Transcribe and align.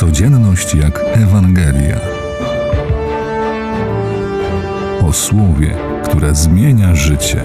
Codzienność 0.00 0.74
jak 0.74 1.00
Ewangelia. 1.12 2.00
O 5.02 5.12
słowie, 5.12 5.76
które 6.04 6.34
zmienia 6.34 6.94
życie. 6.94 7.44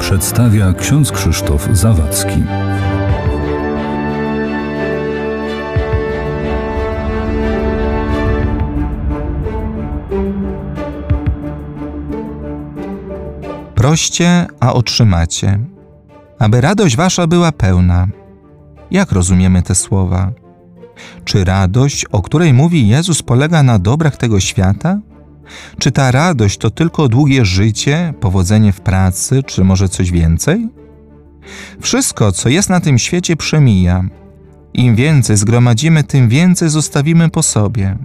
Przedstawia 0.00 0.72
ksiądz 0.72 1.12
Krzysztof 1.12 1.68
Zawadzki. 1.72 2.42
Proście, 13.74 14.46
a 14.60 14.72
otrzymacie, 14.72 15.58
aby 16.38 16.60
radość 16.60 16.96
wasza 16.96 17.26
była 17.26 17.52
pełna. 17.52 18.19
Jak 18.90 19.12
rozumiemy 19.12 19.62
te 19.62 19.74
słowa? 19.74 20.32
Czy 21.24 21.44
radość, 21.44 22.04
o 22.04 22.22
której 22.22 22.52
mówi 22.52 22.88
Jezus, 22.88 23.22
polega 23.22 23.62
na 23.62 23.78
dobrach 23.78 24.16
tego 24.16 24.40
świata? 24.40 25.00
Czy 25.78 25.90
ta 25.92 26.10
radość 26.10 26.58
to 26.58 26.70
tylko 26.70 27.08
długie 27.08 27.44
życie, 27.44 28.14
powodzenie 28.20 28.72
w 28.72 28.80
pracy, 28.80 29.42
czy 29.42 29.64
może 29.64 29.88
coś 29.88 30.10
więcej? 30.10 30.68
Wszystko, 31.80 32.32
co 32.32 32.48
jest 32.48 32.70
na 32.70 32.80
tym 32.80 32.98
świecie, 32.98 33.36
przemija. 33.36 34.04
Im 34.74 34.96
więcej 34.96 35.36
zgromadzimy, 35.36 36.04
tym 36.04 36.28
więcej 36.28 36.68
zostawimy 36.68 37.28
po 37.28 37.42
sobie. 37.42 37.96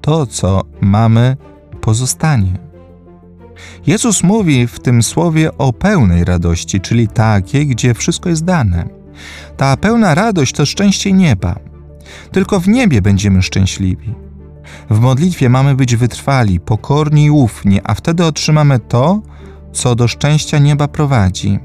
To, 0.00 0.26
co 0.26 0.62
mamy, 0.80 1.36
pozostanie. 1.80 2.58
Jezus 3.86 4.22
mówi 4.22 4.66
w 4.66 4.80
tym 4.80 5.02
słowie 5.02 5.58
o 5.58 5.72
pełnej 5.72 6.24
radości, 6.24 6.80
czyli 6.80 7.08
takiej, 7.08 7.66
gdzie 7.66 7.94
wszystko 7.94 8.28
jest 8.28 8.44
dane. 8.44 8.99
Ta 9.56 9.76
pełna 9.76 10.14
radość 10.14 10.54
to 10.54 10.66
szczęście 10.66 11.12
nieba. 11.12 11.58
Tylko 12.32 12.60
w 12.60 12.68
niebie 12.68 13.02
będziemy 13.02 13.42
szczęśliwi. 13.42 14.14
W 14.90 15.00
modlitwie 15.00 15.48
mamy 15.48 15.74
być 15.74 15.96
wytrwali, 15.96 16.60
pokorni 16.60 17.24
i 17.24 17.30
ufni, 17.30 17.80
a 17.84 17.94
wtedy 17.94 18.24
otrzymamy 18.24 18.78
to, 18.78 19.22
co 19.72 19.94
do 19.94 20.08
szczęścia 20.08 20.58
nieba 20.58 20.88
prowadzi. 20.88 21.58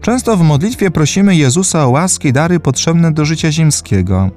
Często 0.00 0.36
w 0.36 0.42
modlitwie 0.42 0.90
prosimy 0.90 1.36
Jezusa 1.36 1.84
o 1.84 1.90
łaski 1.90 2.28
i 2.28 2.32
dary 2.32 2.60
potrzebne 2.60 3.12
do 3.12 3.24
życia 3.24 3.52
ziemskiego. 3.52 4.30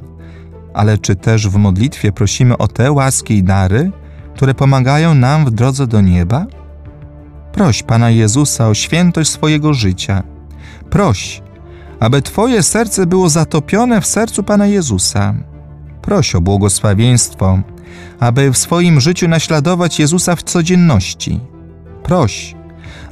Ale 0.73 0.97
czy 0.97 1.15
też 1.15 1.47
w 1.47 1.55
modlitwie 1.55 2.11
prosimy 2.11 2.57
o 2.57 2.67
te 2.67 2.91
łaski 2.91 3.33
i 3.33 3.43
dary, 3.43 3.91
które 4.35 4.53
pomagają 4.53 5.13
nam 5.13 5.45
w 5.45 5.51
drodze 5.51 5.87
do 5.87 6.01
nieba? 6.01 6.45
Proś 7.51 7.83
Pana 7.83 8.09
Jezusa 8.09 8.67
o 8.67 8.73
świętość 8.73 9.29
swojego 9.29 9.73
życia. 9.73 10.23
Proś, 10.89 11.41
aby 12.03 12.21
Twoje 12.21 12.63
serce 12.63 13.05
było 13.05 13.29
zatopione 13.29 14.01
w 14.01 14.05
sercu 14.05 14.43
Pana 14.43 14.67
Jezusa. 14.67 15.33
Proś 16.01 16.35
o 16.35 16.41
błogosławieństwo, 16.41 17.59
aby 18.19 18.51
w 18.51 18.57
swoim 18.57 19.01
życiu 19.01 19.27
naśladować 19.27 19.99
Jezusa 19.99 20.35
w 20.35 20.43
codzienności. 20.43 21.39
Proś, 22.03 22.55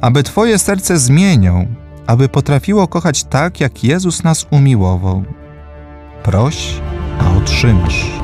aby 0.00 0.22
Twoje 0.22 0.58
serce 0.58 0.98
zmieniał, 0.98 1.66
aby 2.06 2.28
potrafiło 2.28 2.88
kochać 2.88 3.24
tak, 3.24 3.60
jak 3.60 3.84
Jezus 3.84 4.24
nas 4.24 4.46
umiłował. 4.50 5.24
Proś, 6.22 6.80
a 7.20 7.36
otrzymasz. 7.36 8.21